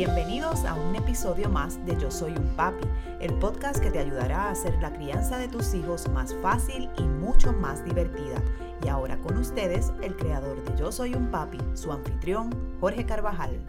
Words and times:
Bienvenidos 0.00 0.64
a 0.64 0.72
un 0.72 0.96
episodio 0.96 1.50
más 1.50 1.84
de 1.84 1.94
Yo 2.00 2.10
Soy 2.10 2.32
un 2.32 2.56
Papi, 2.56 2.86
el 3.20 3.34
podcast 3.34 3.82
que 3.82 3.90
te 3.90 3.98
ayudará 3.98 4.44
a 4.44 4.50
hacer 4.52 4.72
la 4.80 4.90
crianza 4.90 5.36
de 5.36 5.46
tus 5.46 5.74
hijos 5.74 6.08
más 6.08 6.34
fácil 6.40 6.88
y 6.96 7.02
mucho 7.02 7.52
más 7.52 7.84
divertida. 7.84 8.42
Y 8.82 8.88
ahora 8.88 9.18
con 9.18 9.36
ustedes, 9.36 9.92
el 10.00 10.16
creador 10.16 10.64
de 10.64 10.78
Yo 10.78 10.90
Soy 10.90 11.14
un 11.14 11.30
Papi, 11.30 11.58
su 11.74 11.92
anfitrión, 11.92 12.48
Jorge 12.80 13.04
Carvajal. 13.04 13.60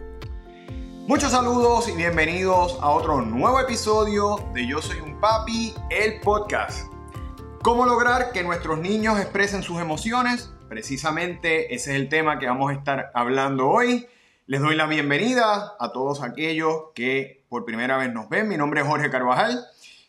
Muchos 1.06 1.32
saludos 1.32 1.86
y 1.90 1.96
bienvenidos 1.96 2.78
a 2.80 2.88
otro 2.88 3.20
nuevo 3.20 3.60
episodio 3.60 4.38
de 4.54 4.66
Yo 4.66 4.80
Soy 4.80 5.00
un 5.00 5.20
Papi, 5.20 5.74
el 5.90 6.18
podcast. 6.20 6.90
¿Cómo 7.60 7.84
lograr 7.84 8.32
que 8.32 8.42
nuestros 8.42 8.78
niños 8.78 9.20
expresen 9.20 9.62
sus 9.62 9.82
emociones? 9.82 10.50
Precisamente 10.70 11.74
ese 11.74 11.90
es 11.90 12.00
el 12.00 12.08
tema 12.08 12.38
que 12.38 12.46
vamos 12.46 12.70
a 12.70 12.72
estar 12.72 13.10
hablando 13.12 13.68
hoy. 13.68 14.08
Les 14.46 14.60
doy 14.60 14.74
la 14.74 14.86
bienvenida 14.86 15.76
a 15.78 15.92
todos 15.92 16.20
aquellos 16.20 16.90
que 16.96 17.44
por 17.48 17.64
primera 17.64 17.96
vez 17.96 18.12
nos 18.12 18.28
ven. 18.28 18.48
Mi 18.48 18.56
nombre 18.56 18.80
es 18.80 18.86
Jorge 18.88 19.08
Carvajal 19.08 19.64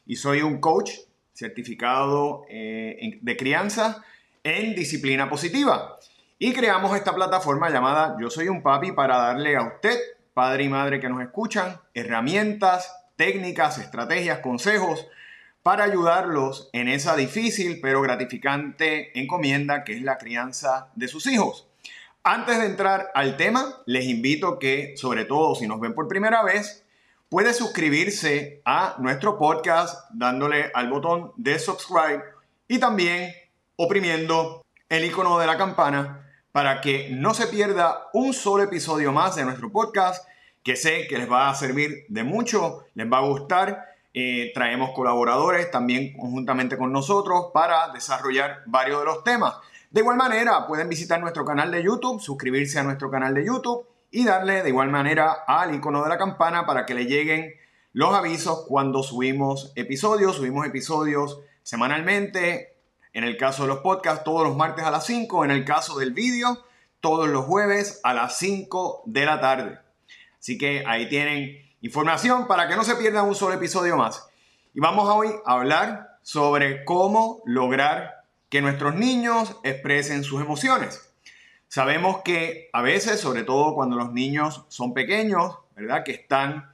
y 0.08 0.16
soy 0.16 0.42
un 0.42 0.60
coach 0.60 0.90
certificado 1.34 2.44
eh, 2.50 3.20
de 3.22 3.38
crianza 3.38 4.04
en 4.44 4.74
disciplina 4.74 5.30
positiva. 5.30 6.00
Y 6.40 6.52
creamos 6.52 6.98
esta 6.98 7.14
plataforma 7.14 7.70
llamada 7.70 8.18
Yo 8.20 8.32
Soy 8.32 8.50
un 8.50 8.64
Papi 8.64 8.92
para 8.92 9.18
darle 9.18 9.56
a 9.56 9.68
usted, 9.68 10.00
padre 10.34 10.64
y 10.64 10.70
madre 10.70 11.00
que 11.00 11.10
nos 11.10 11.22
escuchan, 11.22 11.80
herramientas, 11.94 12.92
técnicas, 13.16 13.78
estrategias, 13.78 14.40
consejos 14.40 15.06
para 15.62 15.84
ayudarlos 15.84 16.72
en 16.74 16.88
esa 16.88 17.16
difícil 17.16 17.80
pero 17.84 18.02
gratificante 18.02 19.18
encomienda 19.18 19.84
que 19.84 19.94
es 19.94 20.02
la 20.02 20.18
crianza 20.18 20.90
de 20.96 21.08
sus 21.08 21.28
hijos. 21.28 21.68
Antes 22.26 22.58
de 22.58 22.68
entrar 22.68 23.12
al 23.16 23.36
tema, 23.36 23.82
les 23.86 24.06
invito 24.06 24.58
que, 24.58 24.96
sobre 24.96 25.26
todo 25.26 25.56
si 25.56 25.68
nos 25.68 25.82
ven 25.82 25.94
por 25.94 26.08
primera 26.08 26.42
vez, 26.42 26.86
puede 27.28 27.54
suscribirse 27.54 28.62
a 28.64 28.96
nuestro 29.00 29.38
podcast 29.38 30.10
dándole 30.14 30.72
al 30.74 30.90
botón 30.90 31.34
de 31.36 31.60
subscribe 31.60 32.24
y 32.70 32.80
también 32.80 33.34
oprimiendo 33.76 34.64
el 34.88 35.04
icono 35.04 35.38
de 35.38 35.48
la 35.48 35.58
campana 35.58 36.32
para 36.54 36.80
que 36.80 37.10
no 37.12 37.34
se 37.34 37.48
pierda 37.48 38.08
un 38.14 38.34
solo 38.34 38.64
episodio 38.64 39.12
más 39.12 39.36
de 39.36 39.44
nuestro 39.44 39.70
podcast 39.70 40.26
que 40.64 40.78
sé 40.78 41.08
que 41.10 41.18
les 41.18 41.30
va 41.30 41.50
a 41.50 41.56
servir 41.56 42.06
de 42.08 42.24
mucho, 42.24 42.86
les 42.94 43.12
va 43.12 43.18
a 43.18 43.28
gustar. 43.28 43.84
Eh, 44.14 44.52
traemos 44.54 44.92
colaboradores 44.92 45.70
también 45.72 46.14
conjuntamente 46.14 46.78
con 46.78 46.94
nosotros 46.94 47.48
para 47.54 47.90
desarrollar 47.90 48.62
varios 48.66 49.02
de 49.02 49.06
los 49.08 49.26
temas. 49.26 49.56
De 49.94 50.02
igual 50.02 50.18
manera, 50.18 50.66
pueden 50.66 50.90
visitar 50.90 51.22
nuestro 51.22 51.46
canal 51.46 51.70
de 51.70 51.84
YouTube, 51.84 52.20
suscribirse 52.20 52.80
a 52.80 52.84
nuestro 52.84 53.12
canal 53.12 53.36
de 53.36 53.46
YouTube 53.46 53.86
y 54.10 54.26
darle 54.26 54.64
de 54.64 54.70
igual 54.70 54.90
manera 54.90 55.44
al 55.46 55.76
icono 55.76 56.02
de 56.02 56.10
la 56.10 56.18
campana 56.18 56.66
para 56.66 56.88
que 56.88 56.96
le 56.96 57.06
lleguen 57.06 57.54
los 57.92 58.12
avisos 58.16 58.66
cuando 58.68 59.04
subimos 59.04 59.72
episodios. 59.76 60.38
Subimos 60.38 60.66
episodios 60.66 61.42
semanalmente. 61.62 62.76
En 63.14 63.24
el 63.24 63.38
caso 63.38 63.62
de 63.62 63.68
los 63.68 63.82
podcasts, 63.82 64.24
todos 64.24 64.42
los 64.42 64.58
martes 64.58 64.84
a 64.84 64.90
las 64.90 65.06
5. 65.06 65.46
En 65.46 65.52
el 65.52 65.64
caso 65.64 66.00
del 66.00 66.12
vídeo, 66.12 66.58
todos 67.00 67.30
los 67.30 67.46
jueves 67.46 68.00
a 68.04 68.16
las 68.16 68.36
5 68.40 69.04
de 69.06 69.26
la 69.28 69.40
tarde. 69.42 69.78
Así 70.40 70.58
que 70.58 70.84
ahí 70.88 71.08
tienen 71.08 71.72
información 71.82 72.48
para 72.48 72.68
que 72.68 72.76
no 72.76 72.84
se 72.84 72.96
pierdan 72.96 73.28
un 73.28 73.36
solo 73.36 73.54
episodio 73.54 73.96
más. 73.96 74.28
Y 74.74 74.80
vamos 74.80 75.08
hoy 75.08 75.30
a 75.46 75.54
hablar 75.54 76.18
sobre 76.24 76.84
cómo 76.84 77.44
lograr 77.46 78.23
que 78.54 78.62
nuestros 78.62 78.94
niños 78.94 79.58
expresen 79.64 80.24
sus 80.24 80.40
emociones. 80.40 81.12
Sabemos 81.70 82.22
que 82.24 82.70
a 82.72 82.84
veces, 82.84 83.20
sobre 83.20 83.42
todo 83.42 83.74
cuando 83.74 83.96
los 83.96 84.14
niños 84.14 84.64
son 84.68 84.94
pequeños, 84.94 85.58
¿verdad? 85.76 86.04
Que 86.04 86.12
están 86.12 86.72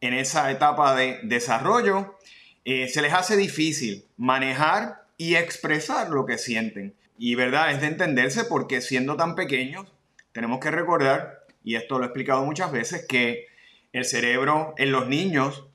en 0.00 0.14
esa 0.14 0.50
etapa 0.50 0.94
de 0.94 1.20
desarrollo, 1.24 2.16
eh, 2.64 2.88
se 2.88 3.02
les 3.02 3.12
hace 3.12 3.36
difícil 3.36 4.06
manejar 4.16 5.04
y 5.18 5.34
expresar 5.34 6.08
lo 6.08 6.24
que 6.24 6.38
sienten. 6.38 6.94
Y 7.18 7.34
verdad, 7.34 7.70
es 7.70 7.82
de 7.82 7.88
entenderse 7.88 8.44
porque 8.44 8.80
siendo 8.80 9.18
tan 9.18 9.34
pequeños, 9.34 9.92
tenemos 10.32 10.58
que 10.58 10.70
recordar, 10.70 11.44
y 11.62 11.74
esto 11.74 11.98
lo 11.98 12.04
he 12.04 12.06
explicado 12.06 12.46
muchas 12.46 12.72
veces, 12.72 13.04
que 13.06 13.44
el 13.92 14.06
cerebro 14.06 14.72
en 14.78 14.90
los 14.90 15.06
niños, 15.06 15.66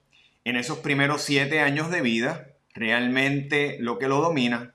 en 0.43 0.55
esos 0.55 0.79
primeros 0.79 1.21
siete 1.21 1.59
años 1.59 1.91
de 1.91 2.01
vida, 2.01 2.47
realmente 2.73 3.77
lo 3.79 3.99
que 3.99 4.07
lo 4.07 4.21
domina 4.21 4.71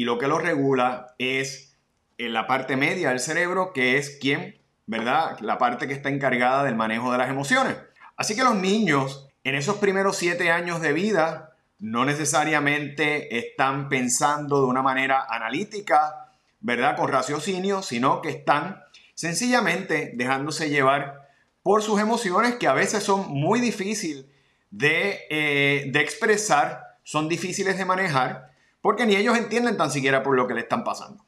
y 0.00 0.04
lo 0.04 0.16
que 0.16 0.28
lo 0.28 0.38
regula 0.38 1.14
es 1.18 1.76
en 2.16 2.32
la 2.32 2.46
parte 2.46 2.74
media 2.74 3.10
del 3.10 3.20
cerebro, 3.20 3.74
que 3.74 3.98
es 3.98 4.16
quien, 4.18 4.58
¿verdad? 4.86 5.38
La 5.40 5.58
parte 5.58 5.86
que 5.86 5.92
está 5.92 6.08
encargada 6.08 6.64
del 6.64 6.74
manejo 6.74 7.12
de 7.12 7.18
las 7.18 7.28
emociones. 7.28 7.76
Así 8.16 8.34
que 8.34 8.42
los 8.42 8.54
niños 8.54 9.28
en 9.44 9.56
esos 9.56 9.76
primeros 9.76 10.16
siete 10.16 10.50
años 10.50 10.80
de 10.80 10.94
vida 10.94 11.52
no 11.80 12.06
necesariamente 12.06 13.36
están 13.36 13.90
pensando 13.90 14.62
de 14.62 14.68
una 14.68 14.80
manera 14.80 15.26
analítica, 15.28 16.30
¿verdad? 16.60 16.96
Con 16.96 17.08
raciocinio, 17.08 17.82
sino 17.82 18.22
que 18.22 18.30
están 18.30 18.82
sencillamente 19.12 20.12
dejándose 20.14 20.70
llevar 20.70 21.28
por 21.62 21.82
sus 21.82 22.00
emociones 22.00 22.54
que 22.54 22.68
a 22.68 22.72
veces 22.72 23.02
son 23.02 23.28
muy 23.28 23.60
difíciles 23.60 24.24
de, 24.70 25.26
eh, 25.28 25.90
de 25.92 26.00
expresar, 26.00 26.96
son 27.04 27.28
difíciles 27.28 27.76
de 27.76 27.84
manejar 27.84 28.49
porque 28.80 29.06
ni 29.06 29.16
ellos 29.16 29.36
entienden 29.36 29.76
tan 29.76 29.90
siquiera 29.90 30.22
por 30.22 30.36
lo 30.36 30.46
que 30.46 30.54
le 30.54 30.60
están 30.60 30.84
pasando. 30.84 31.24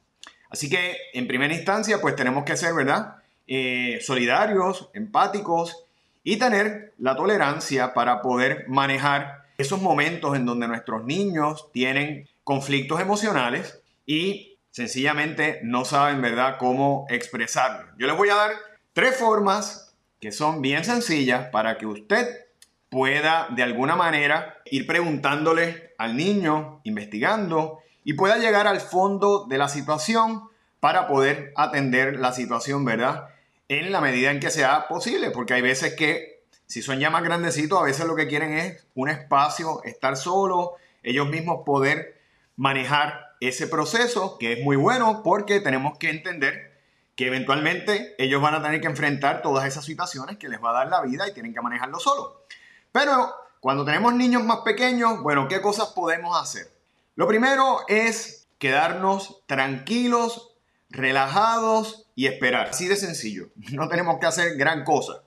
Así 0.49 0.69
que 0.69 0.97
en 1.13 1.27
primera 1.27 1.53
instancia, 1.53 1.99
pues 1.99 2.15
tenemos 2.15 2.43
que 2.43 2.57
ser, 2.57 2.73
¿verdad? 2.73 3.15
Eh, 3.47 3.99
solidarios, 4.01 4.89
empáticos 4.93 5.85
y 6.23 6.37
tener 6.37 6.93
la 6.97 7.15
tolerancia 7.15 7.93
para 7.93 8.21
poder 8.21 8.65
manejar 8.67 9.43
esos 9.57 9.81
momentos 9.81 10.35
en 10.35 10.45
donde 10.45 10.67
nuestros 10.67 11.03
niños 11.03 11.71
tienen 11.71 12.27
conflictos 12.43 12.99
emocionales 12.99 13.79
y 14.05 14.57
sencillamente 14.71 15.59
no 15.63 15.85
saben, 15.85 16.21
¿verdad?, 16.21 16.57
cómo 16.57 17.05
expresarlo. 17.09 17.87
Yo 17.97 18.07
les 18.07 18.17
voy 18.17 18.29
a 18.29 18.35
dar 18.35 18.51
tres 18.93 19.15
formas 19.15 19.93
que 20.19 20.31
son 20.31 20.61
bien 20.61 20.83
sencillas 20.83 21.49
para 21.49 21.77
que 21.77 21.85
usted 21.85 22.45
pueda 22.89 23.47
de 23.49 23.63
alguna 23.63 23.95
manera 23.95 24.61
ir 24.73 24.87
preguntándole 24.87 25.93
al 25.99 26.17
niño, 26.17 26.81
investigando 26.83 27.83
y 28.03 28.13
pueda 28.13 28.39
llegar 28.39 28.65
al 28.65 28.81
fondo 28.81 29.45
de 29.45 29.59
la 29.59 29.69
situación 29.69 30.49
para 30.79 31.07
poder 31.07 31.53
atender 31.55 32.19
la 32.19 32.33
situación, 32.33 32.83
¿verdad? 32.83 33.29
En 33.67 33.91
la 33.91 34.01
medida 34.01 34.31
en 34.31 34.39
que 34.39 34.49
sea 34.49 34.87
posible, 34.87 35.29
porque 35.29 35.53
hay 35.53 35.61
veces 35.61 35.93
que 35.93 36.41
si 36.65 36.81
son 36.81 36.99
ya 36.99 37.11
más 37.11 37.23
grandecitos, 37.23 37.79
a 37.79 37.83
veces 37.83 38.07
lo 38.07 38.15
que 38.15 38.25
quieren 38.25 38.51
es 38.51 38.87
un 38.95 39.09
espacio, 39.09 39.83
estar 39.83 40.17
solo, 40.17 40.73
ellos 41.03 41.29
mismos 41.29 41.61
poder 41.63 42.19
manejar 42.55 43.35
ese 43.41 43.67
proceso, 43.67 44.39
que 44.39 44.53
es 44.53 44.63
muy 44.63 44.75
bueno 44.75 45.21
porque 45.23 45.59
tenemos 45.59 45.99
que 45.99 46.09
entender 46.09 46.73
que 47.15 47.27
eventualmente 47.27 48.15
ellos 48.17 48.41
van 48.41 48.55
a 48.55 48.63
tener 48.63 48.81
que 48.81 48.87
enfrentar 48.87 49.43
todas 49.43 49.67
esas 49.67 49.85
situaciones 49.85 50.37
que 50.39 50.49
les 50.49 50.59
va 50.59 50.71
a 50.71 50.73
dar 50.73 50.87
la 50.87 51.01
vida 51.01 51.27
y 51.27 51.31
tienen 51.31 51.53
que 51.53 51.61
manejarlo 51.61 51.99
solo. 51.99 52.47
Pero 52.91 53.35
cuando 53.63 53.85
tenemos 53.85 54.13
niños 54.13 54.43
más 54.43 54.57
pequeños, 54.65 55.21
bueno, 55.21 55.47
¿qué 55.47 55.61
cosas 55.61 55.93
podemos 55.95 56.37
hacer? 56.37 56.69
Lo 57.15 57.29
primero 57.29 57.79
es 57.87 58.49
quedarnos 58.57 59.41
tranquilos, 59.45 60.53
relajados 60.89 62.09
y 62.13 62.25
esperar. 62.25 62.71
Así 62.71 62.89
de 62.89 62.97
sencillo. 62.97 63.51
No 63.71 63.87
tenemos 63.87 64.19
que 64.19 64.25
hacer 64.25 64.57
gran 64.57 64.83
cosa. 64.83 65.23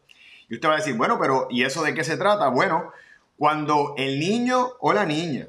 Y 0.50 0.56
usted 0.56 0.68
va 0.68 0.74
a 0.74 0.76
decir, 0.76 0.98
bueno, 0.98 1.18
pero 1.18 1.48
¿y 1.48 1.64
eso 1.64 1.82
de 1.82 1.94
qué 1.94 2.04
se 2.04 2.18
trata? 2.18 2.48
Bueno, 2.48 2.92
cuando 3.38 3.94
el 3.96 4.20
niño 4.20 4.72
o 4.80 4.92
la 4.92 5.06
niña 5.06 5.48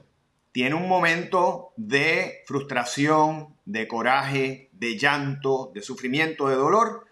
tiene 0.54 0.75
un 0.75 0.88
momento 0.88 1.74
de 1.75 2.42
frustración, 2.46 3.54
de 3.66 3.86
coraje, 3.90 4.69
de 4.72 4.98
llanto, 4.98 5.72
de 5.74 5.81
sufrimiento, 5.81 6.48
de 6.48 6.56
dolor, 6.56 7.06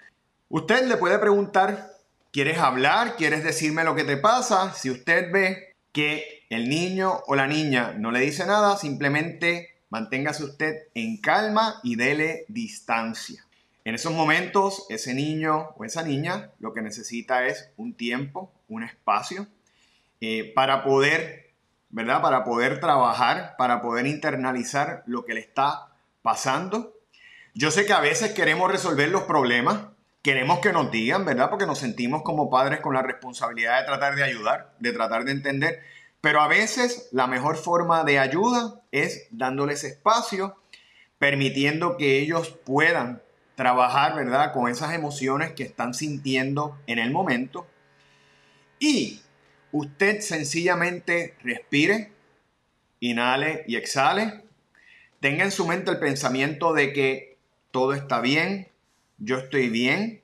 usted 0.47 0.88
le 0.88 0.96
puede 0.96 1.19
preguntar 1.19 1.94
¿Quieres 2.35 2.57
hablar? 2.57 3.16
¿Quieres 3.16 3.45
decirme 3.45 3.86
lo 3.86 3.95
que 3.95 4.04
te 4.04 4.18
pasa? 4.18 4.74
Si 4.74 4.89
usted 4.89 5.31
ve 5.31 5.74
que 5.94 6.44
el 6.50 6.68
niño 6.68 7.21
o 7.27 7.36
la 7.38 7.48
niña 7.48 7.95
no 7.98 8.12
le 8.12 8.19
dice 8.19 8.45
nada, 8.45 8.75
simplemente 8.75 9.77
manténgase 9.89 10.44
usted 10.44 10.89
en 10.95 11.15
calma 11.21 11.80
y 11.81 11.95
dele 11.95 12.44
distancia. 12.50 13.45
En 13.86 13.95
esos 13.95 14.12
momentos, 14.12 14.86
ese 14.89 15.13
niño 15.13 15.69
o 15.77 15.86
esa 15.86 16.04
niña 16.04 16.50
lo 16.59 16.74
que 16.74 16.81
necesita 16.81 17.45
es 17.45 17.69
un 17.77 17.94
tiempo, 17.94 18.51
un 18.68 18.83
espacio 18.83 19.48
eh, 20.19 20.51
para 20.54 20.83
poder, 20.83 21.54
¿verdad? 21.89 22.21
Para 22.21 22.44
poder 22.44 22.81
trabajar, 22.81 23.56
para 23.57 23.81
poder 23.81 24.07
internalizar 24.07 25.04
lo 25.06 25.24
que 25.24 25.36
le 25.36 25.39
está 25.39 25.88
pasando. 26.21 26.98
Yo 27.54 27.71
sé 27.71 27.86
que 27.86 27.94
a 27.94 28.01
veces 28.01 28.33
queremos 28.33 28.69
resolver 28.69 29.07
los 29.07 29.24
problemas 29.24 29.94
queremos 30.25 30.57
que 30.57 30.74
nos 30.74 30.89
digan, 30.89 31.24
¿verdad? 31.24 31.51
Porque 31.51 31.68
nos 31.68 31.77
sentimos 31.77 32.24
como 32.24 32.50
padres 32.50 32.80
con 32.80 32.95
la 32.95 33.04
responsabilidad 33.04 33.80
de 33.80 33.86
tratar 33.86 34.16
de 34.16 34.24
ayudar, 34.24 34.74
de 34.80 34.92
tratar 34.92 35.24
de 35.24 35.31
entender. 35.31 35.83
Pero 36.19 36.42
a 36.42 36.48
veces 36.48 37.10
la 37.12 37.27
mejor 37.27 37.57
forma 37.57 38.04
de 38.04 38.18
ayuda 38.18 38.81
es 38.92 39.27
dándoles 39.30 39.83
espacio, 39.83 40.57
permitiendo 41.19 41.95
que 41.95 42.18
ellos 42.18 42.57
puedan 42.66 43.22
trabajar, 43.54 44.16
¿verdad? 44.16 44.51
Con 44.51 44.68
esas 44.68 44.95
emociones 44.95 45.51
que 45.51 45.62
están 45.62 45.94
sintiendo 45.94 46.75
en 46.88 46.98
el 46.98 47.12
momento. 47.12 47.68
Y 48.80 49.21
usted 49.71 50.21
sencillamente 50.21 51.36
respire, 51.44 52.13
inhale 53.00 53.63
y 53.68 53.75
exhale. 53.75 54.44
Tenga 55.19 55.44
en 55.44 55.51
su 55.51 55.68
mente 55.68 55.92
el 55.92 56.00
pensamiento 56.00 56.74
de 56.74 56.94
que 56.94 57.38
todo 57.69 57.94
está 57.94 58.21
bien, 58.21 58.69
yo 59.17 59.38
estoy 59.38 59.69
bien. 59.69 60.21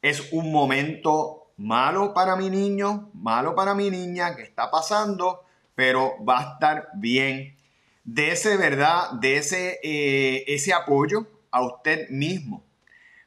Es 0.00 0.32
un 0.32 0.50
momento 0.50 1.52
malo 1.56 2.12
para 2.14 2.36
mi 2.36 2.50
niño, 2.50 3.10
malo 3.14 3.54
para 3.54 3.74
mi 3.74 3.90
niña 3.90 4.34
que 4.34 4.42
está 4.42 4.70
pasando, 4.70 5.44
pero 5.74 6.16
va 6.24 6.38
a 6.38 6.52
estar 6.54 6.88
bien. 6.94 7.56
De 8.04 8.32
ese 8.32 8.56
verdad, 8.56 9.12
de 9.12 9.36
ese, 9.36 9.78
eh, 9.82 10.44
ese 10.48 10.72
apoyo 10.72 11.26
a 11.50 11.64
usted 11.64 12.08
mismo. 12.10 12.64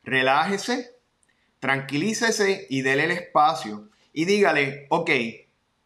Relájese, 0.04 0.92
tranquilícese 1.60 2.68
y 2.70 2.82
déle 2.82 3.06
el 3.06 3.12
espacio 3.12 3.90
y 4.12 4.26
dígale, 4.26 4.88
ok, 4.90 5.10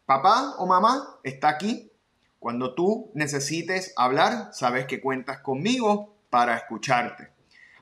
papá 0.06 0.56
o 0.58 0.66
mamá 0.66 1.20
está 1.24 1.50
aquí. 1.50 1.92
Cuando 2.40 2.74
tú 2.74 3.12
necesites 3.14 3.94
hablar, 3.96 4.50
sabes 4.54 4.86
que 4.86 5.02
cuentas 5.02 5.40
conmigo 5.40 6.16
para 6.30 6.56
escucharte. 6.56 7.39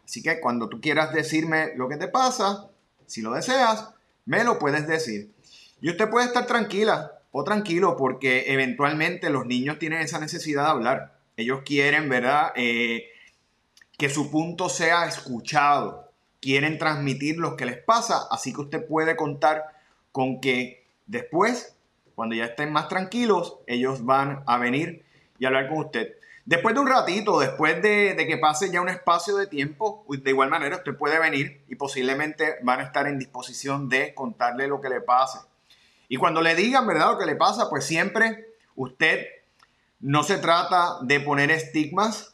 Así 0.08 0.24
que 0.24 0.40
cuando 0.40 0.70
tú 0.70 0.80
quieras 0.80 1.12
decirme 1.12 1.74
lo 1.76 1.90
que 1.90 1.98
te 1.98 2.08
pasa, 2.08 2.70
si 3.06 3.22
lo 3.22 3.34
deseas, 3.34 3.90
me 4.26 4.46
lo 4.46 4.58
puedes 4.58 4.88
decir. 4.88 5.34
Y 5.82 5.90
usted 5.90 6.10
puede 6.10 6.28
estar 6.28 6.48
tranquila 6.48 7.12
o 7.32 7.44
tranquilo 7.44 7.98
porque 7.98 8.46
eventualmente 8.48 9.30
los 9.30 9.46
niños 9.46 9.80
tienen 9.80 10.00
esa 10.00 10.20
necesidad 10.20 10.64
de 10.64 10.70
hablar. 10.70 11.20
Ellos 11.36 11.62
quieren, 11.66 12.08
¿verdad? 12.08 12.54
Eh, 12.56 13.10
que 13.98 14.10
su 14.10 14.32
punto 14.32 14.70
sea 14.70 15.06
escuchado. 15.06 16.10
Quieren 16.40 16.78
transmitir 16.78 17.38
lo 17.38 17.58
que 17.58 17.66
les 17.66 17.78
pasa. 17.78 18.28
Así 18.32 18.54
que 18.54 18.62
usted 18.62 18.88
puede 18.88 19.18
contar 19.18 19.66
con 20.14 20.40
que 20.40 20.86
después, 21.06 21.76
cuando 22.16 22.34
ya 22.34 22.46
estén 22.46 22.72
más 22.72 22.88
tranquilos, 22.88 23.58
ellos 23.68 24.06
van 24.06 24.44
a 24.48 24.58
venir 24.58 25.04
y 25.38 25.46
hablar 25.46 25.68
con 25.68 25.80
usted. 25.80 26.14
Después 26.48 26.74
de 26.76 26.80
un 26.80 26.88
ratito, 26.88 27.42
después 27.42 27.82
de, 27.82 28.16
que 28.26 28.38
pase 28.38 28.72
ya 28.72 28.80
un 28.80 28.88
espacio 28.88 29.36
de 29.36 29.48
tiempo, 29.48 30.06
de 30.08 30.30
igual 30.30 30.50
manera 30.50 30.78
usted 30.78 30.96
puede 30.96 31.20
venir 31.20 31.62
y 31.68 31.76
posiblemente 31.76 32.56
van 32.64 32.80
a 32.80 32.84
estar 32.84 33.06
en 33.06 33.20
disposición 33.20 33.90
de 33.90 34.14
contarle 34.14 34.70
lo 34.70 34.80
que 34.80 34.88
le 34.88 35.02
pase. 35.02 35.40
Y 36.08 36.16
cuando 36.16 36.42
le 36.42 36.56
digan, 36.56 36.88
¿verdad? 36.88 37.12
Lo 37.12 37.18
que 37.18 37.26
le 37.26 37.36
pasa, 37.36 37.70
pues 37.70 37.84
siempre 37.84 38.48
usted 38.78 39.28
no 40.00 40.24
se 40.24 40.38
trata 40.38 41.00
de 41.02 41.20
poner 41.20 41.52
estigmas, 41.52 42.34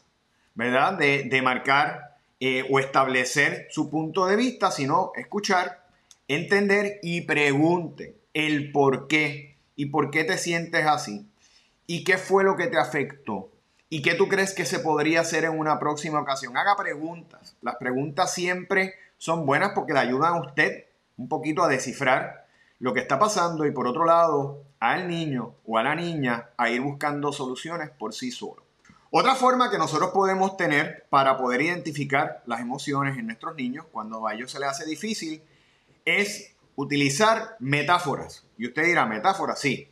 ¿verdad? 0.53 0.93
De, 0.93 1.41
marcar 1.41 2.19
eh, 2.39 2.67
o 2.69 2.77
establecer 2.77 3.65
su 3.71 3.89
punto 3.89 4.27
de 4.27 4.35
vista, 4.35 4.69
sino 4.69 5.11
escuchar, 5.15 5.87
entender 6.27 6.99
y 7.01 7.21
pregunte 7.21 8.15
el 8.35 8.71
por 8.71 9.07
qué 9.07 9.57
y 9.75 9.87
por 9.87 10.11
qué 10.11 10.23
te 10.23 10.37
sientes 10.37 10.85
así 10.85 11.25
y 11.87 12.03
qué 12.03 12.19
fue 12.19 12.43
lo 12.43 12.55
que 12.55 12.67
te 12.67 12.77
afectó 12.77 13.49
¿Y 13.93 14.01
qué 14.01 14.15
tú 14.15 14.27
crees 14.27 14.55
que 14.55 14.65
se 14.65 14.79
podría 14.79 15.21
hacer 15.21 15.43
en 15.43 15.59
una 15.59 15.77
próxima 15.77 16.19
ocasión? 16.19 16.57
Haga 16.57 16.75
preguntas. 16.75 17.55
Las 17.61 17.75
preguntas 17.75 18.33
siempre 18.33 18.95
son 19.19 19.45
buenas 19.45 19.73
porque 19.75 19.93
le 19.93 19.99
ayudan 19.99 20.33
a 20.33 20.41
usted 20.41 20.85
un 21.15 21.29
poquito 21.29 21.61
a 21.61 21.67
descifrar 21.67 22.47
lo 22.79 22.91
que 22.95 23.01
está 23.01 23.19
pasando 23.19 23.67
y 23.67 23.71
por 23.71 23.85
otro 23.85 24.03
lado 24.05 24.63
al 24.79 25.07
niño 25.07 25.53
o 25.67 25.77
a 25.77 25.83
la 25.83 25.93
niña 25.93 26.49
a 26.57 26.71
ir 26.71 26.81
buscando 26.81 27.31
soluciones 27.31 27.91
por 27.91 28.15
sí 28.15 28.31
solo. 28.31 28.63
Otra 29.11 29.35
forma 29.35 29.69
que 29.69 29.77
nosotros 29.77 30.09
podemos 30.09 30.57
tener 30.57 31.05
para 31.11 31.37
poder 31.37 31.61
identificar 31.61 32.41
las 32.47 32.61
emociones 32.61 33.15
en 33.19 33.27
nuestros 33.27 33.55
niños 33.55 33.85
cuando 33.91 34.25
a 34.25 34.33
ellos 34.33 34.49
se 34.49 34.59
les 34.59 34.69
hace 34.69 34.85
difícil 34.87 35.43
es 36.03 36.55
utilizar 36.75 37.57
metáforas. 37.59 38.43
Y 38.57 38.65
usted 38.65 38.85
dirá, 38.85 39.05
metáforas, 39.05 39.59
sí. 39.59 39.87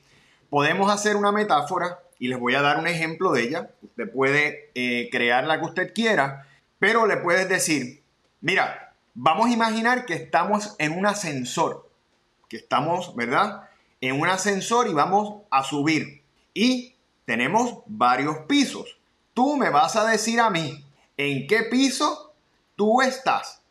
Podemos 0.50 0.92
hacer 0.92 1.16
una 1.16 1.32
metáfora 1.32 2.00
y 2.22 2.28
les 2.28 2.40
voy 2.40 2.54
a 2.54 2.62
dar 2.62 2.78
un 2.78 2.86
ejemplo 2.86 3.32
de 3.32 3.42
ella. 3.42 3.72
Usted 3.82 4.12
puede 4.12 4.70
eh, 4.76 5.10
crear 5.12 5.44
la 5.48 5.60
que 5.60 5.66
usted 5.66 5.92
quiera, 5.92 6.48
pero 6.78 7.08
le 7.08 7.18
puedes 7.18 7.50
decir, 7.50 8.04
mira, 8.42 8.94
vamos 9.16 9.48
a 9.48 9.54
imaginar 9.54 10.06
que 10.06 10.14
estamos 10.14 10.76
en 10.78 10.96
un 10.96 11.08
ascensor, 11.08 11.90
que 12.48 12.58
estamos, 12.58 13.16
¿verdad? 13.16 13.68
En 14.02 14.22
un 14.22 14.28
ascensor 14.28 14.88
y 14.88 14.94
vamos 14.94 15.42
a 15.50 15.64
subir. 15.64 16.22
Y 16.54 16.94
tenemos 17.26 17.80
varios 17.88 18.38
pisos. 18.48 19.00
Tú 19.34 19.58
me 19.58 19.72
vas 19.72 19.96
a 19.96 20.06
decir 20.06 20.40
a 20.42 20.52
mí 20.52 20.86
en 21.18 21.48
qué 21.48 21.64
piso 21.64 22.36
tú 22.76 23.02
estás. 23.02 23.64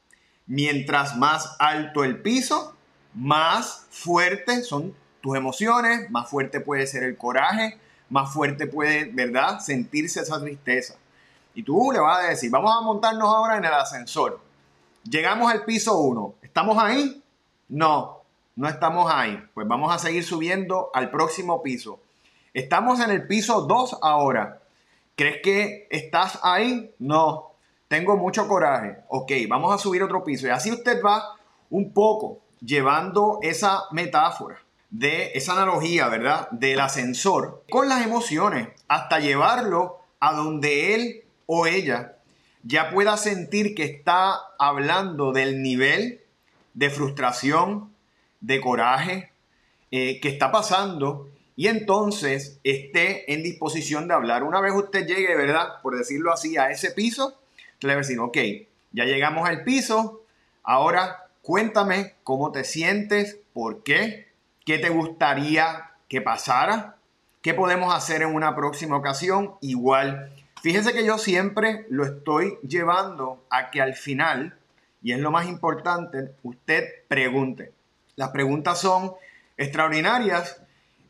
Mientras 0.47 1.17
más 1.17 1.55
alto 1.61 2.03
el 2.03 2.21
piso, 2.21 2.75
más 3.15 3.87
fuertes 3.91 4.67
son 4.67 4.93
tus 5.21 5.37
emociones, 5.37 6.11
más 6.11 6.29
fuerte 6.29 6.59
puede 6.59 6.89
ser 6.89 7.05
el 7.05 7.17
coraje, 7.17 7.79
más 8.11 8.33
fuerte 8.33 8.67
puede, 8.67 9.05
¿verdad?, 9.13 9.61
sentirse 9.61 10.21
esa 10.21 10.41
tristeza. 10.41 10.95
Y 11.55 11.63
tú 11.63 11.91
le 11.93 12.01
vas 12.01 12.25
a 12.25 12.29
decir, 12.29 12.51
vamos 12.51 12.77
a 12.77 12.81
montarnos 12.81 13.29
ahora 13.29 13.57
en 13.57 13.65
el 13.65 13.73
ascensor. 13.73 14.41
Llegamos 15.05 15.51
al 15.51 15.65
piso 15.65 15.99
1. 15.99 16.35
¿Estamos 16.43 16.77
ahí? 16.79 17.23
No, 17.69 18.21
no 18.57 18.69
estamos 18.69 19.11
ahí. 19.13 19.43
Pues 19.55 19.67
vamos 19.67 19.95
a 19.95 19.99
seguir 19.99 20.25
subiendo 20.25 20.91
al 20.93 21.11
próximo 21.11 21.63
piso. 21.63 22.01
Estamos 22.53 23.01
en 23.01 23.11
el 23.11 23.27
piso 23.27 23.63
2 23.63 23.99
ahora. 24.03 24.61
¿Crees 25.17 25.39
que 25.43 25.89
estás 25.91 26.39
ahí? 26.43 26.95
No. 26.99 27.53
Tengo 27.89 28.17
mucho 28.17 28.47
coraje. 28.47 28.99
Ok, 29.09 29.33
vamos 29.49 29.75
a 29.75 29.79
subir 29.79 30.03
otro 30.03 30.23
piso. 30.23 30.47
Y 30.47 30.51
así 30.51 30.71
usted 30.71 31.03
va 31.05 31.37
un 31.71 31.93
poco 31.93 32.41
llevando 32.61 33.39
esa 33.43 33.85
metáfora 33.91 34.61
de 34.91 35.33
esa 35.35 35.53
analogía, 35.53 36.09
¿verdad? 36.09 36.51
Del 36.51 36.81
ascensor 36.81 37.65
con 37.71 37.89
las 37.89 38.05
emociones 38.05 38.69
hasta 38.89 39.21
llevarlo 39.21 39.99
a 40.19 40.33
donde 40.33 40.95
él 40.95 41.25
o 41.47 41.67
ella 41.67 42.17
ya 42.63 42.91
pueda 42.91 43.17
sentir 43.17 43.75
que 43.75 43.85
está 43.85 44.39
hablando 44.59 45.33
del 45.33 45.63
nivel 45.63 46.21
de 46.75 46.91
frustración, 46.91 47.93
de 48.41 48.61
coraje 48.61 49.33
eh, 49.91 50.21
que 50.21 50.29
está 50.29 50.53
pasando 50.53 51.29
y 51.57 51.69
entonces 51.69 52.59
esté 52.65 53.33
en 53.33 53.43
disposición 53.43 54.09
de 54.09 54.15
hablar. 54.15 54.43
Una 54.45 54.61
vez 54.61 54.73
usted 54.73 55.07
llegue, 55.07 55.37
¿verdad? 55.37 55.81
Por 55.83 55.97
decirlo 55.97 56.33
así, 56.33 56.57
a 56.57 56.71
ese 56.71 56.91
piso, 56.91 57.39
le 57.81 57.89
va 57.89 57.95
a 57.95 57.97
decir, 57.99 58.19
ok, 58.19 58.39
ya 58.93 59.05
llegamos 59.05 59.49
al 59.49 59.63
piso, 59.63 60.23
ahora 60.63 61.27
cuéntame 61.43 62.15
cómo 62.23 62.51
te 62.51 62.65
sientes, 62.65 63.39
por 63.53 63.83
qué, 63.83 64.30
¿Qué 64.65 64.79
te 64.79 64.91
gustaría 64.91 65.91
que 66.09 66.21
pasara? 66.21 66.97
¿Qué 67.41 67.55
podemos 67.55 67.95
hacer 67.95 68.23
en 68.23 68.35
una 68.35 68.55
próxima 68.55 68.97
ocasión? 68.97 69.55
Igual, 69.63 70.33
fíjense 70.63 70.93
que 70.93 71.05
yo 71.07 71.17
siempre 71.17 71.87
lo 71.89 72.05
estoy 72.05 72.59
llevando 72.63 73.43
a 73.49 73.71
que 73.71 73.81
al 73.81 73.95
final, 73.95 74.59
y 75.03 75.13
es 75.13 75.19
lo 75.19 75.31
más 75.31 75.49
importante, 75.49 76.33
usted 76.43 76.85
pregunte. 77.09 77.73
Las 78.17 78.29
preguntas 78.31 78.79
son 78.79 79.13
extraordinarias. 79.57 80.61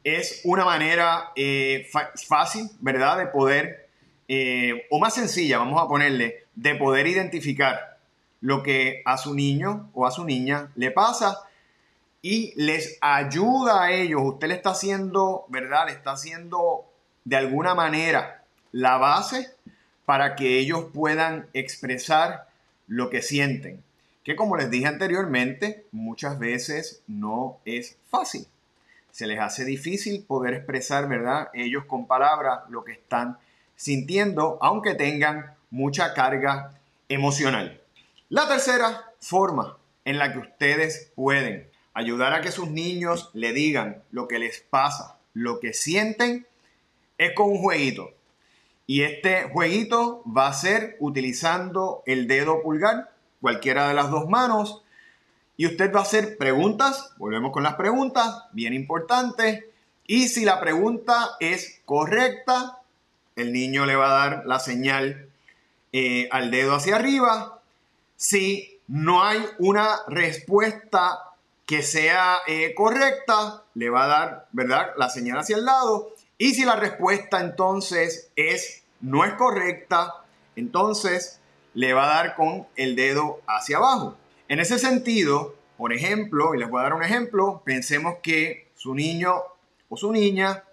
Es 0.04 0.42
una 0.44 0.64
manera 0.64 1.32
eh, 1.34 1.88
fácil, 2.28 2.70
¿verdad?, 2.80 3.18
de 3.18 3.26
poder, 3.26 3.88
eh, 4.28 4.86
o 4.90 5.00
más 5.00 5.14
sencilla, 5.14 5.58
vamos 5.58 5.82
a 5.82 5.88
ponerle, 5.88 6.44
de 6.54 6.76
poder 6.76 7.08
identificar 7.08 7.98
lo 8.40 8.62
que 8.62 9.02
a 9.04 9.18
su 9.18 9.34
niño 9.34 9.90
o 9.92 10.06
a 10.06 10.12
su 10.12 10.24
niña 10.24 10.70
le 10.76 10.92
pasa 10.92 11.36
y 12.22 12.52
les 12.56 12.98
ayuda 13.00 13.84
a 13.84 13.92
ellos. 13.92 14.20
Usted 14.22 14.48
le 14.48 14.54
está 14.54 14.70
haciendo, 14.70 15.44
¿verdad? 15.48 15.86
Le 15.86 15.92
está 15.92 16.12
haciendo 16.12 16.84
de 17.24 17.36
alguna 17.36 17.74
manera 17.74 18.44
la 18.72 18.98
base 18.98 19.50
para 20.04 20.36
que 20.36 20.58
ellos 20.58 20.86
puedan 20.92 21.46
expresar 21.52 22.48
lo 22.86 23.10
que 23.10 23.22
sienten. 23.22 23.82
Que 24.24 24.36
como 24.36 24.56
les 24.56 24.70
dije 24.70 24.86
anteriormente, 24.86 25.86
muchas 25.92 26.38
veces 26.38 27.02
no 27.06 27.58
es 27.64 27.96
fácil. 28.10 28.46
Se 29.12 29.26
les 29.26 29.40
hace 29.40 29.64
difícil 29.64 30.24
poder 30.24 30.54
expresar, 30.54 31.08
¿verdad? 31.08 31.48
Ellos 31.54 31.84
con 31.86 32.06
palabras 32.06 32.60
lo 32.68 32.84
que 32.84 32.92
están 32.92 33.38
sintiendo, 33.76 34.58
aunque 34.60 34.94
tengan 34.94 35.54
mucha 35.70 36.12
carga 36.12 36.74
emocional. 37.08 37.80
La 38.28 38.46
tercera 38.46 39.12
forma 39.20 39.78
en 40.04 40.18
la 40.18 40.32
que 40.32 40.38
ustedes 40.38 41.10
pueden 41.14 41.69
ayudar 41.94 42.34
a 42.34 42.40
que 42.40 42.52
sus 42.52 42.70
niños 42.70 43.30
le 43.34 43.52
digan 43.52 44.02
lo 44.10 44.28
que 44.28 44.38
les 44.38 44.60
pasa, 44.60 45.18
lo 45.34 45.60
que 45.60 45.72
sienten, 45.72 46.46
es 47.18 47.32
con 47.34 47.50
un 47.50 47.58
jueguito. 47.58 48.10
Y 48.86 49.02
este 49.02 49.44
jueguito 49.44 50.22
va 50.24 50.48
a 50.48 50.52
ser 50.52 50.96
utilizando 50.98 52.02
el 52.06 52.26
dedo 52.26 52.62
pulgar, 52.62 53.12
cualquiera 53.40 53.88
de 53.88 53.94
las 53.94 54.10
dos 54.10 54.28
manos. 54.28 54.82
Y 55.56 55.66
usted 55.66 55.94
va 55.94 56.00
a 56.00 56.02
hacer 56.02 56.36
preguntas, 56.38 57.12
volvemos 57.18 57.52
con 57.52 57.62
las 57.62 57.74
preguntas, 57.74 58.44
bien 58.52 58.72
importante. 58.72 59.70
Y 60.06 60.28
si 60.28 60.44
la 60.44 60.60
pregunta 60.60 61.36
es 61.38 61.80
correcta, 61.84 62.78
el 63.36 63.52
niño 63.52 63.86
le 63.86 63.96
va 63.96 64.06
a 64.06 64.28
dar 64.28 64.46
la 64.46 64.58
señal 64.58 65.28
eh, 65.92 66.28
al 66.32 66.50
dedo 66.50 66.74
hacia 66.74 66.96
arriba. 66.96 67.62
Si 68.16 68.80
no 68.88 69.22
hay 69.22 69.40
una 69.58 70.00
respuesta 70.08 71.29
que 71.70 71.84
sea 71.84 72.38
eh, 72.48 72.74
correcta, 72.74 73.62
le 73.74 73.90
va 73.90 74.02
a 74.02 74.08
dar, 74.08 74.48
¿verdad? 74.50 74.90
La 74.96 75.08
señal 75.08 75.38
hacia 75.38 75.56
el 75.56 75.64
lado. 75.64 76.12
Y 76.36 76.54
si 76.54 76.64
la 76.64 76.74
respuesta 76.74 77.40
entonces 77.40 78.32
es 78.34 78.82
no 79.00 79.24
es 79.24 79.34
correcta, 79.34 80.24
entonces 80.56 81.40
le 81.74 81.92
va 81.92 82.06
a 82.06 82.14
dar 82.24 82.34
con 82.34 82.66
el 82.74 82.96
dedo 82.96 83.40
hacia 83.46 83.76
abajo. 83.76 84.16
En 84.48 84.58
ese 84.58 84.80
sentido, 84.80 85.54
por 85.76 85.92
ejemplo, 85.92 86.56
y 86.56 86.58
les 86.58 86.68
voy 86.68 86.80
a 86.80 86.82
dar 86.82 86.94
un 86.94 87.04
ejemplo, 87.04 87.62
pensemos 87.64 88.16
que 88.20 88.66
su 88.74 88.96
niño 88.96 89.34
o 89.88 89.96
su 89.96 90.10
niña 90.10 90.64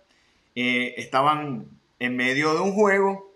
eh, 0.55 0.95
estaban 0.97 1.67
en 1.99 2.17
medio 2.17 2.55
de 2.55 2.61
un 2.61 2.73
juego, 2.73 3.35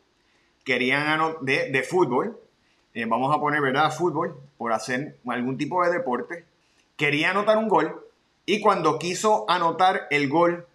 querían 0.63 1.35
de, 1.41 1.69
de 1.69 1.83
fútbol, 1.83 2.39
eh, 2.95 3.05
vamos 3.05 3.31
a 3.35 3.39
poner, 3.39 3.61
¿verdad? 3.61 3.93
Fútbol, 3.95 4.35
por 4.57 4.73
hacer 4.73 5.19
algún 5.27 5.59
tipo 5.59 5.85
de 5.85 5.91
deporte, 5.91 6.45
quería 7.01 7.31
anotar 7.31 7.57
un 7.57 7.67
gol 7.67 8.05
y 8.45 8.61
cuando 8.61 8.99
quiso 8.99 9.49
anotar 9.49 10.05
el 10.11 10.29
gol 10.29 10.67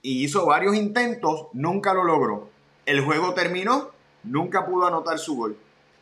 y 0.00 0.24
hizo 0.24 0.46
varios 0.46 0.74
intentos, 0.74 1.48
nunca 1.52 1.92
lo 1.92 2.02
logró. 2.02 2.48
El 2.86 3.04
juego 3.04 3.34
terminó, 3.34 3.90
nunca 4.22 4.64
pudo 4.64 4.86
anotar 4.86 5.18
su 5.18 5.36
gol. 5.36 5.58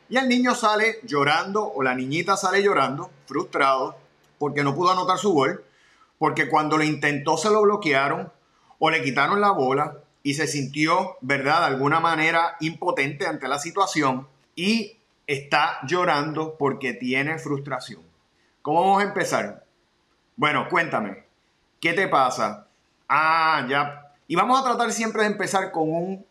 Y 0.08 0.16
el 0.16 0.28
niño 0.28 0.54
sale 0.54 1.00
llorando 1.02 1.72
o 1.72 1.82
la 1.82 1.96
niñita 1.96 2.36
sale 2.36 2.62
llorando, 2.62 3.10
frustrado, 3.26 3.96
porque 4.38 4.62
no 4.62 4.76
pudo 4.76 4.92
anotar 4.92 5.18
su 5.18 5.32
gol, 5.32 5.64
porque 6.20 6.48
cuando 6.48 6.78
lo 6.78 6.84
intentó 6.84 7.36
se 7.36 7.50
lo 7.50 7.62
bloquearon 7.62 8.30
o 8.78 8.90
le 8.90 9.02
quitaron 9.02 9.40
la 9.40 9.50
bola 9.50 9.96
y 10.22 10.34
se 10.34 10.46
sintió, 10.46 11.16
¿verdad?, 11.20 11.62
de 11.62 11.74
alguna 11.74 11.98
manera 11.98 12.54
impotente 12.60 13.26
ante 13.26 13.48
la 13.48 13.58
situación 13.58 14.28
y 14.54 14.98
está 15.26 15.80
llorando 15.84 16.54
porque 16.58 16.92
tiene 16.92 17.40
frustración. 17.40 18.02
¿Cómo 18.62 18.82
vamos 18.82 19.02
a 19.02 19.06
empezar? 19.08 19.63
Bueno, 20.36 20.68
cuéntame, 20.68 21.24
¿qué 21.80 21.92
te 21.92 22.08
pasa? 22.08 22.66
Ah, 23.08 23.66
ya. 23.68 24.12
Y 24.26 24.34
vamos 24.34 24.60
a 24.60 24.64
tratar 24.64 24.92
siempre 24.92 25.22
de 25.22 25.28
empezar 25.28 25.70
con 25.70 25.92
un, 25.92 26.26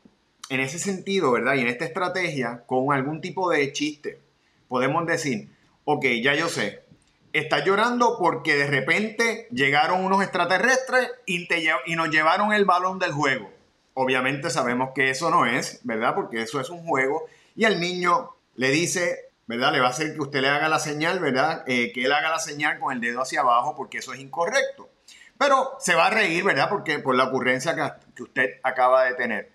en 0.50 0.60
ese 0.60 0.78
sentido, 0.78 1.32
¿verdad? 1.32 1.56
Y 1.56 1.62
en 1.62 1.68
esta 1.68 1.86
estrategia, 1.86 2.64
con 2.66 2.94
algún 2.94 3.22
tipo 3.22 3.50
de 3.50 3.72
chiste. 3.72 4.20
Podemos 4.68 5.06
decir, 5.06 5.50
ok, 5.86 6.06
ya 6.22 6.36
yo 6.36 6.50
sé, 6.50 6.84
está 7.32 7.64
llorando 7.64 8.18
porque 8.20 8.56
de 8.56 8.68
repente 8.68 9.48
llegaron 9.52 10.04
unos 10.04 10.22
extraterrestres 10.22 11.10
y, 11.26 11.48
y 11.86 11.96
nos 11.96 12.10
llevaron 12.10 12.52
el 12.52 12.66
balón 12.66 13.00
del 13.00 13.12
juego. 13.12 13.50
Obviamente 13.94 14.50
sabemos 14.50 14.90
que 14.94 15.12
eso 15.12 15.30
no 15.30 15.46
es, 15.46 15.80
¿verdad? 15.84 16.16
Porque 16.16 16.42
eso 16.42 16.60
es 16.60 16.70
un 16.70 16.86
juego. 16.86 17.26
Y 17.56 17.66
el 17.66 17.80
niño 17.80 18.32
le 18.56 18.72
dice, 18.72 19.30
¿verdad? 19.48 19.72
Le 19.72 19.80
va 19.80 19.88
a 19.88 19.92
hacer 19.92 20.14
que 20.14 20.22
usted 20.22 20.42
le 20.42 20.50
haga 20.50 20.70
la 20.70 20.80
señal, 20.80 21.20
¿verdad? 21.20 21.64
Eh, 21.68 21.92
que 21.94 22.06
él 22.06 22.12
haga 22.12 22.30
la 22.30 22.40
señal 22.40 22.80
con 22.80 22.94
el 22.94 23.02
dedo 23.02 23.22
hacia 23.22 23.42
abajo 23.42 23.76
porque 23.76 24.00
eso 24.00 24.14
es 24.14 24.20
incorrecto. 24.20 24.90
Pero 25.38 25.76
se 25.80 25.96
va 25.96 26.08
a 26.08 26.10
reír, 26.10 26.44
¿verdad? 26.44 26.70
Porque 26.70 27.00
por 27.00 27.16
la 27.16 27.26
ocurrencia 27.26 27.76
que, 27.76 28.24
usted 28.24 28.60
acaba 28.64 29.06
de 29.06 29.16
tener. 29.16 29.52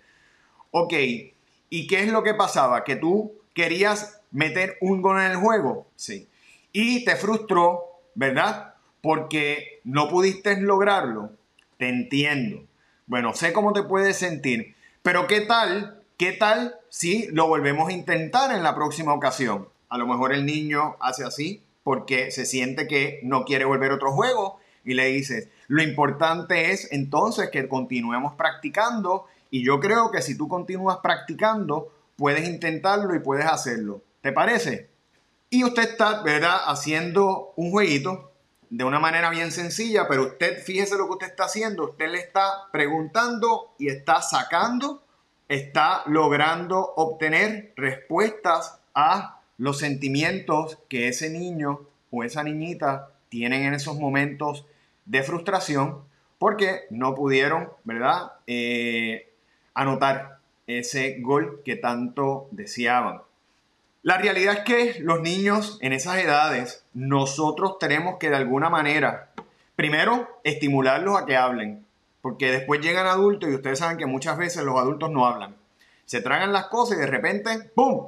Ok, 0.71 0.93
¿y 1.69 1.87
qué 1.87 2.01
es 2.01 2.11
lo 2.11 2.23
que 2.23 2.33
pasaba? 2.33 2.83
Que 2.83 2.95
tú 2.95 3.33
querías 3.53 4.21
meter 4.31 4.77
un 4.81 5.01
gol 5.01 5.19
en 5.19 5.31
el 5.31 5.37
juego, 5.37 5.87
sí. 5.95 6.29
Y 6.71 7.05
te 7.05 7.15
frustró, 7.15 8.01
¿verdad? 8.13 8.75
Porque 9.01 9.81
no 9.83 10.09
pudiste 10.09 10.59
lograrlo. 10.61 11.31
Te 11.77 11.89
entiendo. 11.89 12.65
Bueno, 13.07 13.33
sé 13.33 13.53
cómo 13.53 13.73
te 13.73 13.83
puedes 13.83 14.17
sentir. 14.17 14.75
Pero 15.01 15.25
¿qué 15.25 15.41
tal 15.41 15.99
¿Qué 16.19 16.33
tal 16.33 16.75
si 16.89 17.27
lo 17.27 17.47
volvemos 17.47 17.87
a 17.87 17.93
intentar 17.93 18.53
en 18.53 18.61
la 18.61 18.75
próxima 18.75 19.13
ocasión? 19.13 19.69
A 19.89 19.97
lo 19.97 20.07
mejor 20.07 20.33
el 20.33 20.45
niño 20.45 20.95
hace 20.99 21.23
así 21.23 21.63
porque 21.83 22.31
se 22.31 22.45
siente 22.45 22.87
que 22.87 23.19
no 23.23 23.45
quiere 23.45 23.65
volver 23.65 23.91
a 23.91 23.95
otro 23.95 24.11
juego 24.11 24.59
y 24.83 24.93
le 24.93 25.07
dices, 25.07 25.49
lo 25.67 25.81
importante 25.83 26.71
es 26.71 26.91
entonces 26.91 27.49
que 27.49 27.67
continuemos 27.67 28.35
practicando 28.35 29.25
y 29.49 29.63
yo 29.63 29.79
creo 29.79 30.11
que 30.11 30.21
si 30.21 30.37
tú 30.37 30.47
continúas 30.47 30.99
practicando, 31.01 31.91
puedes 32.15 32.47
intentarlo 32.47 33.15
y 33.15 33.19
puedes 33.19 33.45
hacerlo. 33.45 34.01
¿Te 34.21 34.31
parece? 34.31 34.89
Y 35.49 35.63
usted 35.63 35.83
está, 35.83 36.21
¿verdad?, 36.21 36.59
haciendo 36.65 37.53
un 37.55 37.71
jueguito 37.71 38.31
de 38.69 38.83
una 38.83 38.99
manera 38.99 39.31
bien 39.31 39.51
sencilla, 39.51 40.07
pero 40.07 40.27
usted 40.27 40.61
fíjese 40.63 40.95
lo 40.95 41.07
que 41.07 41.13
usted 41.13 41.27
está 41.27 41.45
haciendo, 41.45 41.85
usted 41.85 42.09
le 42.09 42.19
está 42.19 42.67
preguntando 42.71 43.73
y 43.79 43.87
está 43.87 44.21
sacando 44.21 45.01
está 45.49 46.03
logrando 46.05 46.93
obtener 46.95 47.73
respuestas 47.75 48.79
a 48.93 49.38
los 49.59 49.77
sentimientos 49.77 50.79
que 50.87 51.09
ese 51.09 51.29
niño 51.29 51.81
o 52.09 52.23
esa 52.23 52.43
niñita 52.43 53.09
tienen 53.27 53.63
en 53.63 53.75
esos 53.75 53.99
momentos 53.99 54.65
de 55.05 55.21
frustración 55.21 55.99
porque 56.39 56.85
no 56.89 57.13
pudieron, 57.13 57.69
¿verdad?, 57.83 58.31
eh, 58.47 59.29
anotar 59.73 60.39
ese 60.65 61.17
gol 61.19 61.61
que 61.65 61.75
tanto 61.75 62.47
deseaban. 62.51 63.21
La 64.01 64.17
realidad 64.17 64.59
es 64.59 64.61
que 64.61 64.99
los 65.01 65.21
niños 65.21 65.77
en 65.81 65.91
esas 65.91 66.17
edades, 66.17 66.85
nosotros 66.93 67.77
tenemos 67.79 68.17
que 68.17 68.29
de 68.29 68.37
alguna 68.37 68.69
manera, 68.69 69.31
primero, 69.75 70.39
estimularlos 70.45 71.21
a 71.21 71.25
que 71.25 71.35
hablen. 71.35 71.85
Porque 72.21 72.51
después 72.51 72.79
llegan 72.79 73.07
adultos 73.07 73.49
y 73.49 73.55
ustedes 73.55 73.79
saben 73.79 73.97
que 73.97 74.05
muchas 74.05 74.37
veces 74.37 74.63
los 74.63 74.77
adultos 74.77 75.11
no 75.11 75.25
hablan. 75.25 75.55
Se 76.05 76.21
tragan 76.21 76.53
las 76.53 76.67
cosas 76.67 76.97
y 76.97 77.01
de 77.01 77.07
repente, 77.07 77.71
¡pum! 77.75 78.07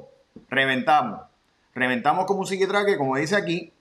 Reventamos. 0.50 1.31
Reventamos 1.74 2.26
como 2.26 2.42
un 2.42 2.48
psiquitraque, 2.48 2.98
como 2.98 3.18
dice 3.18 3.36
aquí. 3.36 3.72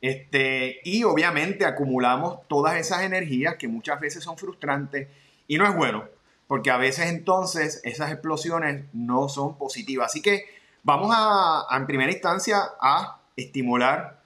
Este, 0.00 0.80
y 0.84 1.02
obviamente 1.04 1.64
acumulamos 1.64 2.46
todas 2.46 2.76
esas 2.76 3.02
energías 3.02 3.56
que 3.56 3.66
muchas 3.66 3.98
veces 3.98 4.22
son 4.22 4.38
frustrantes 4.38 5.08
y 5.48 5.58
no 5.58 5.66
es 5.66 5.74
bueno, 5.74 6.04
porque 6.46 6.70
a 6.70 6.76
veces 6.76 7.06
entonces 7.06 7.80
esas 7.82 8.12
explosiones 8.12 8.84
no 8.92 9.28
son 9.28 9.56
positivas. 9.58 10.12
Así 10.12 10.22
que 10.22 10.44
vamos 10.82 11.10
a, 11.12 11.64
a 11.68 11.76
en 11.76 11.86
primera 11.86 12.12
instancia 12.12 12.58
a 12.80 13.20
estimular, 13.36 14.22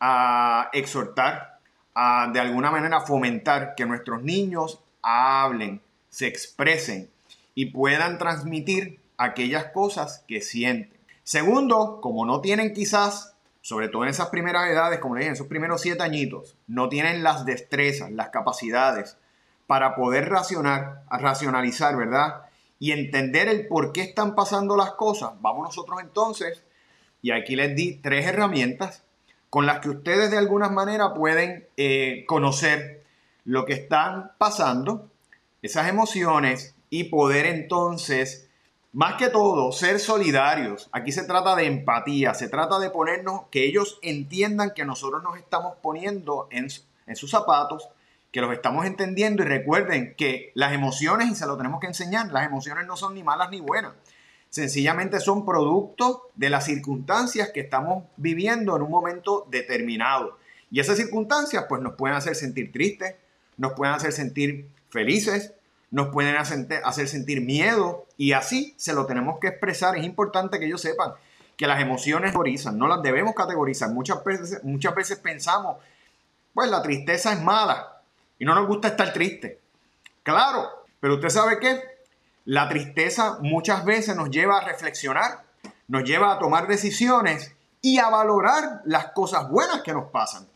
a 0.00 0.68
exhortar, 0.72 1.60
a 1.94 2.30
de 2.32 2.40
alguna 2.40 2.70
manera 2.70 3.00
fomentar 3.00 3.74
que 3.76 3.86
nuestros 3.86 4.22
niños 4.22 4.80
hablen, 5.00 5.80
se 6.10 6.26
expresen 6.26 7.10
y 7.54 7.66
puedan 7.66 8.18
transmitir 8.18 9.00
aquellas 9.16 9.66
cosas 9.66 10.24
que 10.26 10.40
sienten. 10.40 11.03
Segundo, 11.24 12.00
como 12.02 12.26
no 12.26 12.40
tienen 12.40 12.74
quizás, 12.74 13.34
sobre 13.62 13.88
todo 13.88 14.04
en 14.04 14.10
esas 14.10 14.28
primeras 14.28 14.68
edades, 14.68 15.00
como 15.00 15.14
le 15.14 15.20
dije, 15.20 15.28
en 15.28 15.34
esos 15.34 15.46
primeros 15.46 15.80
siete 15.80 16.02
añitos, 16.02 16.56
no 16.66 16.90
tienen 16.90 17.22
las 17.22 17.46
destrezas, 17.46 18.12
las 18.12 18.28
capacidades 18.28 19.16
para 19.66 19.96
poder 19.96 20.28
racionar, 20.28 21.02
racionalizar, 21.10 21.96
¿verdad? 21.96 22.42
Y 22.78 22.92
entender 22.92 23.48
el 23.48 23.66
por 23.66 23.92
qué 23.92 24.02
están 24.02 24.34
pasando 24.34 24.76
las 24.76 24.92
cosas. 24.92 25.32
Vamos 25.40 25.64
nosotros 25.64 25.98
entonces, 26.02 26.62
y 27.22 27.30
aquí 27.30 27.56
les 27.56 27.74
di 27.74 27.96
tres 27.96 28.26
herramientas 28.26 29.02
con 29.48 29.64
las 29.64 29.80
que 29.80 29.88
ustedes 29.88 30.30
de 30.30 30.36
alguna 30.36 30.68
manera 30.68 31.14
pueden 31.14 31.68
eh, 31.78 32.24
conocer 32.26 33.04
lo 33.44 33.64
que 33.64 33.72
están 33.72 34.32
pasando, 34.36 35.08
esas 35.62 35.88
emociones 35.88 36.74
y 36.90 37.04
poder 37.04 37.46
entonces, 37.46 38.43
más 38.94 39.16
que 39.16 39.28
todo, 39.28 39.72
ser 39.72 39.98
solidarios. 39.98 40.88
Aquí 40.92 41.10
se 41.10 41.24
trata 41.24 41.56
de 41.56 41.66
empatía, 41.66 42.32
se 42.32 42.48
trata 42.48 42.78
de 42.78 42.90
ponernos, 42.90 43.42
que 43.50 43.64
ellos 43.64 43.98
entiendan 44.02 44.72
que 44.72 44.84
nosotros 44.84 45.20
nos 45.20 45.36
estamos 45.36 45.74
poniendo 45.82 46.46
en, 46.52 46.68
en 47.08 47.16
sus 47.16 47.28
zapatos, 47.32 47.88
que 48.30 48.40
los 48.40 48.52
estamos 48.52 48.86
entendiendo 48.86 49.42
y 49.42 49.46
recuerden 49.46 50.14
que 50.16 50.52
las 50.54 50.72
emociones, 50.72 51.28
y 51.28 51.34
se 51.34 51.44
lo 51.44 51.56
tenemos 51.56 51.80
que 51.80 51.88
enseñar, 51.88 52.30
las 52.30 52.46
emociones 52.46 52.86
no 52.86 52.96
son 52.96 53.14
ni 53.14 53.24
malas 53.24 53.50
ni 53.50 53.60
buenas. 53.60 53.94
Sencillamente 54.48 55.18
son 55.18 55.44
producto 55.44 56.30
de 56.36 56.50
las 56.50 56.64
circunstancias 56.64 57.50
que 57.52 57.60
estamos 57.62 58.04
viviendo 58.16 58.76
en 58.76 58.82
un 58.82 58.92
momento 58.92 59.44
determinado. 59.50 60.38
Y 60.70 60.78
esas 60.78 60.98
circunstancias 60.98 61.64
pues 61.68 61.82
nos 61.82 61.94
pueden 61.94 62.16
hacer 62.16 62.36
sentir 62.36 62.70
tristes, 62.70 63.16
nos 63.56 63.72
pueden 63.72 63.94
hacer 63.94 64.12
sentir 64.12 64.68
felices, 64.88 65.52
nos 65.90 66.08
pueden 66.10 66.36
hacer 66.36 67.08
sentir 67.08 67.40
miedo 67.40 68.03
y 68.16 68.32
así 68.32 68.74
se 68.76 68.92
lo 68.92 69.06
tenemos 69.06 69.38
que 69.40 69.48
expresar. 69.48 69.96
Es 69.96 70.04
importante 70.04 70.58
que 70.58 70.66
ellos 70.66 70.80
sepan 70.80 71.12
que 71.56 71.66
las 71.66 71.80
emociones 71.80 72.30
categorizan, 72.30 72.78
no 72.78 72.86
las 72.88 73.02
debemos 73.02 73.34
categorizar. 73.34 73.90
Muchas 73.90 74.22
veces, 74.24 74.64
muchas 74.64 74.94
veces 74.94 75.18
pensamos, 75.18 75.78
pues 76.52 76.70
la 76.70 76.82
tristeza 76.82 77.32
es 77.32 77.42
mala 77.42 78.00
y 78.38 78.44
no 78.44 78.54
nos 78.54 78.66
gusta 78.66 78.88
estar 78.88 79.12
triste. 79.12 79.60
Claro, 80.22 80.86
pero 81.00 81.14
usted 81.14 81.28
sabe 81.28 81.58
que 81.58 81.80
la 82.46 82.68
tristeza 82.68 83.38
muchas 83.40 83.84
veces 83.84 84.16
nos 84.16 84.30
lleva 84.30 84.58
a 84.58 84.64
reflexionar, 84.64 85.44
nos 85.88 86.04
lleva 86.04 86.32
a 86.32 86.38
tomar 86.38 86.66
decisiones 86.66 87.54
y 87.80 87.98
a 87.98 88.08
valorar 88.08 88.80
las 88.84 89.12
cosas 89.12 89.48
buenas 89.48 89.82
que 89.82 89.92
nos 89.92 90.10
pasan 90.10 90.46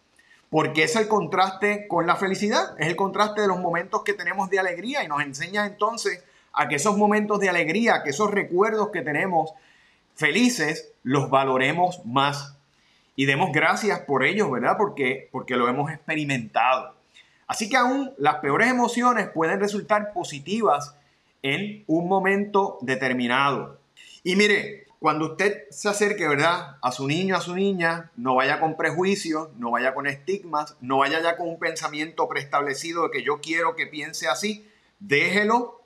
porque 0.50 0.84
es 0.84 0.96
el 0.96 1.08
contraste 1.08 1.86
con 1.88 2.06
la 2.06 2.16
felicidad, 2.16 2.74
es 2.78 2.86
el 2.86 2.96
contraste 2.96 3.42
de 3.42 3.48
los 3.48 3.58
momentos 3.58 4.02
que 4.02 4.14
tenemos 4.14 4.48
de 4.48 4.58
alegría 4.58 5.04
y 5.04 5.08
nos 5.08 5.20
enseña 5.20 5.66
entonces 5.66 6.24
a 6.58 6.68
que 6.68 6.74
esos 6.74 6.96
momentos 6.96 7.38
de 7.38 7.48
alegría, 7.48 8.02
que 8.02 8.10
esos 8.10 8.32
recuerdos 8.32 8.90
que 8.90 9.02
tenemos 9.02 9.52
felices, 10.16 10.92
los 11.04 11.30
valoremos 11.30 12.04
más. 12.04 12.56
y 13.14 13.26
demos 13.26 13.50
gracias 13.52 14.00
por 14.00 14.24
ellos, 14.24 14.50
¿verdad? 14.50 14.76
Porque, 14.76 15.28
porque 15.32 15.56
lo 15.56 15.68
hemos 15.68 15.90
experimentado. 15.90 16.94
Así 17.46 17.68
que 17.68 17.76
aún 17.76 18.12
las 18.18 18.36
peores 18.36 18.68
emociones 18.68 19.28
pueden 19.28 19.58
resultar 19.58 20.12
positivas 20.12 20.94
en 21.42 21.84
un 21.86 22.08
momento 22.08 22.78
determinado. 22.80 23.78
Y 24.22 24.36
mire, 24.36 24.86
cuando 24.98 25.32
usted 25.32 25.62
se 25.70 25.88
acerque, 25.88 26.26
¿verdad? 26.26 26.76
A 26.82 26.90
su 26.90 27.06
niño, 27.06 27.36
a 27.36 27.40
su 27.40 27.54
niña, 27.54 28.10
no 28.16 28.34
vaya 28.34 28.58
con 28.58 28.76
prejuicios, 28.76 29.48
no 29.56 29.70
vaya 29.70 29.94
con 29.94 30.08
estigmas, 30.08 30.76
no 30.80 30.98
vaya 30.98 31.20
ya 31.22 31.36
con 31.36 31.48
un 31.48 31.58
pensamiento 31.58 32.28
preestablecido 32.28 33.04
de 33.04 33.10
que 33.10 33.22
yo 33.22 33.40
quiero 33.40 33.76
que 33.76 33.86
piense 33.86 34.26
así. 34.28 34.68
Déjelo, 34.98 35.77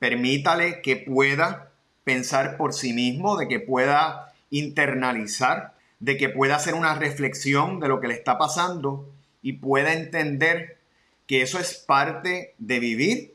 permítale 0.00 0.82
que 0.82 0.96
pueda 0.96 1.70
pensar 2.02 2.56
por 2.56 2.74
sí 2.74 2.92
mismo, 2.92 3.36
de 3.36 3.46
que 3.46 3.60
pueda 3.60 4.32
internalizar 4.50 5.74
de 6.00 6.16
que 6.16 6.30
pueda 6.30 6.56
hacer 6.56 6.74
una 6.74 6.94
reflexión 6.94 7.78
de 7.78 7.88
lo 7.88 8.00
que 8.00 8.08
le 8.08 8.14
está 8.14 8.38
pasando 8.38 9.08
y 9.42 9.54
pueda 9.54 9.92
entender 9.92 10.78
que 11.26 11.42
eso 11.42 11.60
es 11.60 11.74
parte 11.74 12.54
de 12.58 12.80
vivir 12.80 13.34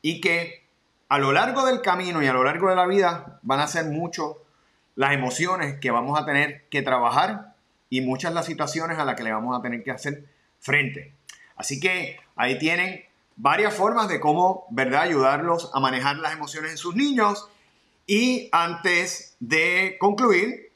y 0.00 0.20
que 0.20 0.64
a 1.08 1.18
lo 1.18 1.32
largo 1.32 1.66
del 1.66 1.82
camino 1.82 2.22
y 2.22 2.26
a 2.26 2.32
lo 2.32 2.44
largo 2.44 2.70
de 2.70 2.76
la 2.76 2.86
vida 2.86 3.40
van 3.42 3.60
a 3.60 3.66
ser 3.66 3.86
mucho 3.86 4.38
las 4.94 5.12
emociones 5.12 5.78
que 5.80 5.90
vamos 5.90 6.18
a 6.18 6.24
tener 6.24 6.68
que 6.70 6.82
trabajar 6.82 7.54
y 7.90 8.00
muchas 8.00 8.32
las 8.32 8.46
situaciones 8.46 8.98
a 8.98 9.04
las 9.04 9.16
que 9.16 9.24
le 9.24 9.32
vamos 9.32 9.58
a 9.58 9.62
tener 9.62 9.82
que 9.82 9.90
hacer 9.90 10.24
frente. 10.60 11.14
Así 11.56 11.80
que 11.80 12.18
ahí 12.36 12.58
tienen 12.58 13.04
varias 13.38 13.74
formas 13.74 14.08
de 14.08 14.20
cómo, 14.20 14.66
¿verdad?, 14.70 15.02
ayudarlos 15.02 15.70
a 15.72 15.80
manejar 15.80 16.16
las 16.16 16.32
emociones 16.32 16.72
en 16.72 16.76
sus 16.76 16.94
niños. 16.94 17.48
Y 18.06 18.48
antes 18.52 19.36
de 19.40 19.96
concluir, 19.98 20.70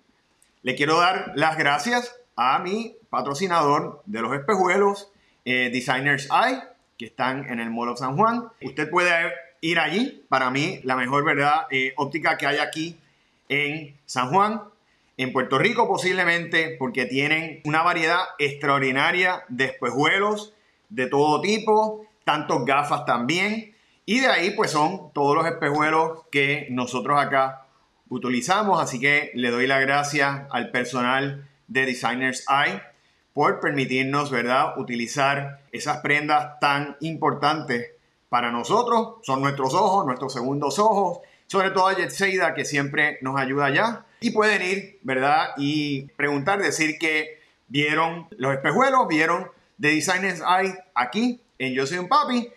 le 0.63 0.75
quiero 0.77 0.99
dar 0.99 1.33
las 1.35 1.59
gracias 1.59 2.15
a 2.37 2.61
mi 2.61 2.97
patrocinador 3.11 4.03
de 4.07 4.23
los 4.23 4.33
espejuelos, 4.33 5.11
eh, 5.45 5.71
Designers 5.73 6.29
Eye, 6.31 6.63
que 6.97 7.07
están 7.07 7.51
en 7.51 7.59
el 7.59 7.71
Mall 7.71 7.89
of 7.89 7.99
San 7.99 8.17
Juan. 8.17 8.49
Usted 8.63 8.89
puede 8.89 9.33
ir 9.61 9.79
allí. 9.81 10.25
Para 10.29 10.51
mí, 10.51 10.81
la 10.85 10.95
mejor 10.95 11.25
verdad 11.25 11.67
eh, 11.71 11.95
óptica 11.97 12.39
que 12.39 12.47
hay 12.47 12.59
aquí 12.59 12.97
en 13.49 13.97
San 14.07 14.31
Juan, 14.31 14.63
en 15.17 15.33
Puerto 15.33 15.59
Rico 15.59 15.89
posiblemente, 15.89 16.77
porque 16.79 17.07
tienen 17.07 17.61
una 17.65 17.83
variedad 17.83 18.21
extraordinaria 18.39 19.45
de 19.49 19.65
espejuelos 19.67 20.55
de 20.89 21.07
todo 21.07 21.41
tipo, 21.41 22.07
tantos 22.25 22.65
gafas 22.65 23.05
también. 23.05 23.75
Y 24.05 24.21
de 24.21 24.27
ahí 24.27 24.51
pues 24.51 24.71
son 24.71 25.13
todos 25.13 25.37
los 25.37 25.47
espejuelos 25.47 26.25
que 26.31 26.67
nosotros 26.71 27.21
acá 27.21 27.67
utilizamos. 28.09 28.83
Así 28.83 28.99
que 29.01 29.31
le 29.35 29.51
doy 29.51 29.67
la 29.67 29.81
gracia 29.81 30.49
al 30.51 30.71
personal 30.71 31.49
de 31.69 31.87
Designers 31.87 32.45
Eye 32.49 32.83
por 33.33 33.61
permitirnos, 33.61 34.31
¿verdad?, 34.31 34.79
utilizar 34.79 35.63
esas 35.73 35.99
prendas 35.99 36.61
tan 36.61 36.97
importantes 37.01 37.93
para 38.29 38.51
nosotros. 38.51 39.17
Son 39.23 39.41
nuestros 39.41 39.75
ojos, 39.75 40.05
nuestros 40.05 40.33
segundos 40.33 40.79
ojos. 40.79 41.21
Sobre 41.47 41.71
todo 41.71 41.89
a 41.89 41.95
Jetseida, 41.95 42.55
que 42.55 42.65
siempre 42.65 43.19
nos 43.23 43.39
ayuda 43.39 43.67
allá. 43.67 44.05
Y 44.21 44.31
pueden 44.31 44.63
ir, 44.63 44.99
¿verdad?, 45.03 45.51
y 45.57 46.03
preguntar, 46.17 46.61
decir 46.61 46.99
que 46.99 47.41
vieron 47.69 48.29
los 48.37 48.53
espejuelos, 48.53 49.09
vieron 49.09 49.51
de 49.79 49.95
Designers 49.95 50.41
Eye 50.41 50.75
aquí 50.95 51.41
en 51.63 51.75
Yo 51.75 51.87
Soy 51.87 51.99
un 51.99 52.09
Papi 52.09 52.49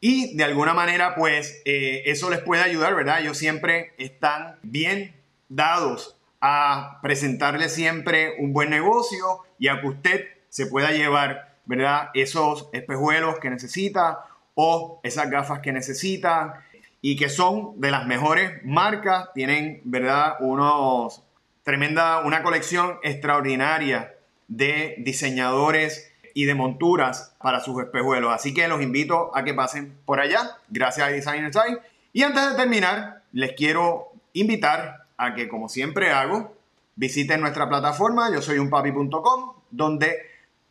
y 0.00 0.36
de 0.36 0.44
alguna 0.44 0.74
manera, 0.74 1.14
pues 1.14 1.62
eh, 1.64 2.02
eso 2.06 2.30
les 2.30 2.40
puede 2.40 2.62
ayudar, 2.62 2.94
¿verdad? 2.94 3.20
Ellos 3.20 3.38
siempre 3.38 3.94
están 3.98 4.56
bien 4.62 5.14
dados 5.48 6.16
a 6.40 6.98
presentarle 7.02 7.68
siempre 7.68 8.34
un 8.38 8.52
buen 8.52 8.70
negocio 8.70 9.40
y 9.58 9.68
a 9.68 9.80
que 9.80 9.86
usted 9.86 10.24
se 10.48 10.66
pueda 10.66 10.90
llevar, 10.90 11.56
¿verdad? 11.64 12.10
Esos 12.14 12.68
espejuelos 12.72 13.38
que 13.38 13.50
necesita 13.50 14.26
o 14.54 15.00
esas 15.02 15.30
gafas 15.30 15.60
que 15.60 15.72
necesita 15.72 16.64
y 17.00 17.16
que 17.16 17.28
son 17.28 17.80
de 17.80 17.90
las 17.90 18.06
mejores 18.06 18.64
marcas, 18.64 19.28
tienen, 19.34 19.80
¿verdad? 19.84 20.36
Unos 20.40 21.22
tremenda, 21.62 22.20
una 22.20 22.42
colección 22.42 22.98
extraordinaria 23.02 24.14
de 24.48 24.96
diseñadores 24.98 26.13
y 26.34 26.44
de 26.44 26.54
monturas 26.54 27.34
para 27.40 27.60
sus 27.60 27.80
espejuelos. 27.82 28.32
Así 28.34 28.52
que 28.52 28.68
los 28.68 28.82
invito 28.82 29.34
a 29.34 29.44
que 29.44 29.54
pasen 29.54 29.96
por 30.04 30.20
allá. 30.20 30.58
Gracias 30.68 31.06
a 31.06 31.10
Designer 31.10 31.52
Side. 31.52 31.78
Y 32.12 32.22
antes 32.22 32.50
de 32.50 32.56
terminar, 32.56 33.22
les 33.32 33.52
quiero 33.52 34.08
invitar 34.32 35.06
a 35.16 35.34
que, 35.34 35.48
como 35.48 35.68
siempre 35.68 36.10
hago, 36.10 36.54
visiten 36.96 37.40
nuestra 37.40 37.68
plataforma 37.68 38.30
yo 38.32 38.42
soy 38.42 38.58
unpapi.com, 38.58 39.54
donde 39.70 40.16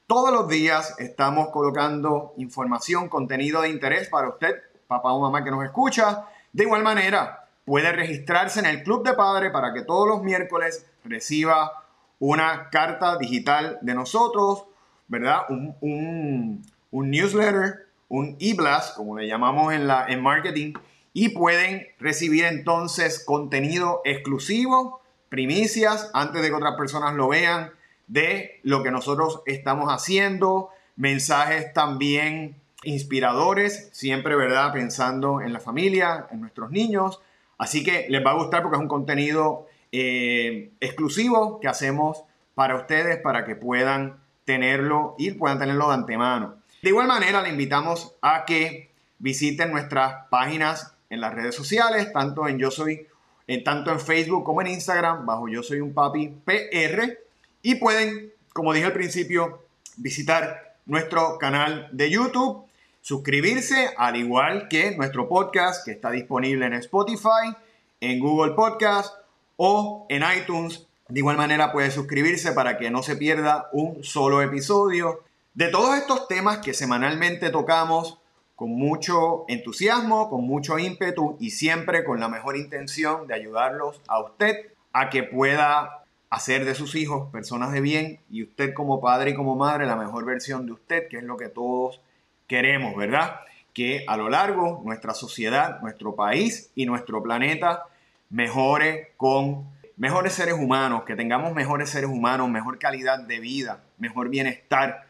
todos 0.08 0.32
los 0.32 0.48
días 0.48 0.96
estamos 1.00 1.50
colocando 1.50 2.34
información, 2.38 3.10
contenido 3.10 3.62
de 3.62 3.70
interés 3.70 4.10
para 4.10 4.30
usted, 4.30 4.56
papá 4.88 5.14
o 5.14 5.22
mamá 5.22 5.44
que 5.44 5.52
nos 5.52 5.64
escucha. 5.64 6.26
De 6.52 6.66
igual 6.66 6.84
manera, 6.84 7.48
puede 7.66 7.92
registrarse 7.92 8.60
en 8.60 8.66
el 8.66 8.84
Club 8.84 9.06
de 9.06 9.14
Padre 9.14 9.50
para 9.50 9.74
que 9.74 9.82
todos 9.82 10.08
los 10.08 10.22
miércoles 10.22 10.86
reciba 11.06 11.72
una 12.20 12.70
carta 12.70 13.18
digital 13.18 13.80
de 13.82 13.94
nosotros 13.96 14.66
¿verdad? 15.08 15.42
Un, 15.50 16.64
newsletter, 16.92 17.88
un 18.10 18.38
e-blast, 18.40 18.96
como 18.96 19.18
le 19.18 19.28
llamamos 19.28 19.74
en, 19.74 19.88
la, 19.88 20.06
en 20.08 20.22
marketing, 20.22 20.74
y 21.14 21.30
pueden 21.30 21.88
recibir 22.00 22.46
entonces 22.46 23.24
contenido 23.24 24.02
exclusivo, 24.04 25.02
primicias, 25.30 26.10
antes 26.14 26.42
de 26.42 26.50
que 26.50 26.56
otras 26.56 26.76
personas 26.76 27.14
lo 27.14 27.28
vean, 27.28 27.72
de 28.08 28.60
lo 28.64 28.84
que 28.84 28.92
nosotros 28.92 29.42
estamos 29.46 29.90
haciendo, 29.90 30.70
mensajes 30.96 31.74
también 31.74 32.56
inspiradores, 32.84 33.90
siempre, 33.94 34.36
¿verdad? 34.36 34.74
Pensando 34.74 35.42
en 35.42 35.54
la 35.54 35.60
familia, 35.60 36.28
en 36.32 36.42
nuestros 36.42 36.72
niños. 36.72 37.22
Así 37.58 37.84
que 37.84 38.08
les 38.10 38.26
va 38.26 38.32
a 38.32 38.36
gustar 38.36 38.62
porque 38.62 38.76
es 38.76 38.82
un 38.82 38.88
contenido 38.88 39.68
eh, 39.92 40.72
exclusivo 40.80 41.60
que 41.60 41.68
hacemos 41.68 42.24
para 42.56 42.76
ustedes, 42.76 43.18
para 43.22 43.46
que 43.46 43.56
puedan 43.56 44.23
tenerlo 44.46 45.16
y 45.18 45.32
puedan 45.32 45.60
tenerlo 45.60 45.88
de 45.88 45.94
antemano. 45.94 46.56
De 46.82 46.90
igual 46.90 47.08
manera, 47.08 47.42
le 47.42 47.50
invitamos 47.50 48.14
a 48.22 48.46
que 48.46 48.92
visiten 49.20 49.72
nuestras 49.72 50.28
páginas 50.30 50.94
en 51.10 51.22
las 51.22 51.34
redes 51.34 51.56
sociales, 51.56 52.12
tanto 52.12 52.48
en 52.48 52.58
Yo 52.58 52.72
Soy, 52.72 53.08
en, 53.48 53.64
tanto 53.64 53.92
en 53.92 54.00
Facebook 54.00 54.44
como 54.44 54.62
en 54.62 54.68
Instagram, 54.68 55.26
bajo 55.26 55.48
Yo 55.48 55.64
Soy 55.64 55.80
un 55.80 55.94
Papi 55.94 56.28
PR. 56.44 57.20
Y 57.62 57.76
pueden, 57.76 58.34
como 58.52 58.74
dije 58.74 58.86
al 58.86 58.94
principio, 58.94 59.64
visitar 59.98 60.76
nuestro 60.86 61.38
canal 61.38 61.88
de 61.92 62.10
YouTube, 62.10 62.66
suscribirse, 63.02 63.92
al 63.98 64.16
igual 64.16 64.68
que 64.68 64.96
nuestro 64.98 65.30
podcast 65.30 65.86
que 65.86 65.92
está 65.92 66.12
disponible 66.12 66.66
en 66.66 66.74
Spotify, 66.74 67.56
en 68.02 68.20
Google 68.20 68.54
Podcast 68.54 69.14
o 69.56 70.06
en 70.10 70.24
iTunes 70.38 70.88
de 71.10 71.20
igual 71.20 71.38
manera 71.38 71.72
puede 71.72 71.92
suscribirse 71.92 72.54
para 72.54 72.78
que 72.78 72.90
no 72.90 73.04
se 73.04 73.16
pierda 73.16 73.70
un 73.74 74.04
solo 74.04 74.42
episodio. 74.42 75.24
De 75.54 75.68
todos 75.68 75.98
estos 75.98 76.28
temas 76.28 76.60
que 76.60 76.74
semanalmente 76.74 77.50
tocamos 77.50 78.20
con 78.56 78.70
mucho 78.70 79.46
entusiasmo, 79.48 80.30
con 80.30 80.46
mucho 80.46 80.80
ímpetu 80.80 81.38
y 81.40 81.52
siempre 81.52 82.04
con 82.04 82.20
la 82.20 82.30
mejor 82.30 82.56
intención 82.56 83.28
de 83.28 83.34
ayudarlos 83.34 84.02
a 84.08 84.22
usted 84.22 84.72
a 84.94 85.10
que 85.10 85.24
pueda 85.24 86.04
hacer 86.30 86.66
de 86.66 86.74
sus 86.74 86.96
hijos 86.96 87.30
personas 87.32 87.72
de 87.74 87.82
bien 87.82 88.20
y 88.30 88.44
usted 88.44 88.74
como 88.74 89.02
padre 89.02 89.32
y 89.32 89.36
como 89.36 89.56
madre 89.56 89.86
la 89.86 89.96
mejor 89.96 90.26
versión 90.26 90.66
de 90.66 90.72
usted, 90.72 91.08
que 91.08 91.18
es 91.18 91.24
lo 91.24 91.38
que 91.38 91.50
todos 91.50 92.00
queremos, 92.48 92.96
¿verdad? 92.96 93.42
Que 93.74 94.06
a 94.08 94.18
lo 94.18 94.30
largo 94.30 94.82
nuestra 94.84 95.14
sociedad, 95.14 95.80
nuestro 95.82 96.16
país 96.16 96.72
y 96.74 96.86
nuestro 96.86 97.22
planeta 97.22 97.84
mejore 98.30 99.14
con 99.18 99.68
mejores 99.98 100.34
seres 100.34 100.56
humanos, 100.56 101.04
que 101.04 101.16
tengamos 101.16 101.54
mejores 101.54 101.90
seres 101.90 102.10
humanos, 102.10 102.50
mejor 102.50 102.80
calidad 102.80 103.20
de 103.20 103.40
vida, 103.40 103.84
mejor 103.98 104.30
bienestar. 104.30 105.08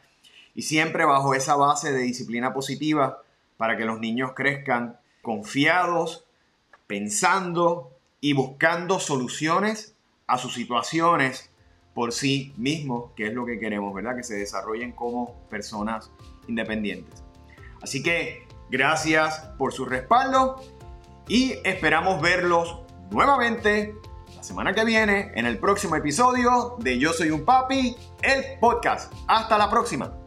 Y 0.56 0.64
siempre 0.64 1.06
bajo 1.06 1.34
esa 1.34 1.56
base 1.56 1.92
de 1.92 2.02
disciplina 2.02 2.54
positiva 2.54 3.22
para 3.58 3.78
que 3.78 3.86
los 3.86 4.00
niños 4.00 4.34
crezcan 4.36 5.00
confiados, 5.22 6.26
pensando 6.88 7.92
y 8.20 8.34
buscando 8.34 9.00
soluciones 9.00 9.96
a 10.28 10.38
sus 10.38 10.54
situaciones 10.54 11.50
por 11.94 12.12
sí 12.12 12.54
mismos, 12.58 13.12
que 13.16 13.28
es 13.28 13.34
lo 13.34 13.46
que 13.46 13.60
queremos, 13.60 13.94
¿verdad? 13.94 14.16
Que 14.16 14.24
se 14.24 14.36
desarrollen 14.36 14.92
como 14.94 15.36
personas 15.50 16.12
independientes. 16.48 17.24
Así 17.82 18.02
que 18.02 18.48
gracias 18.70 19.40
por 19.58 19.74
su 19.74 19.86
respaldo 19.86 20.62
y 21.28 21.56
esperamos 21.64 22.22
verlos 22.22 22.80
nuevamente 23.12 23.96
semana 24.44 24.74
que 24.74 24.84
viene 24.84 25.32
en 25.36 25.46
el 25.46 25.58
próximo 25.58 25.96
episodio 25.96 26.76
de 26.80 27.00
Yo 27.00 27.14
Soy 27.14 27.32
un 27.32 27.46
Papi, 27.46 27.96
el 28.22 28.60
podcast. 28.60 29.12
Hasta 29.28 29.58
la 29.58 29.70
próxima. 29.70 30.23